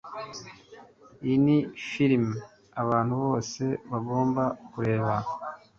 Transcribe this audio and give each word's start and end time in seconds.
Iyi 1.23 1.37
ni 1.45 1.57
firime 1.87 2.33
abantu 2.81 3.13
bose 3.23 3.63
bagomba 3.91 4.43
kureba. 4.71 5.13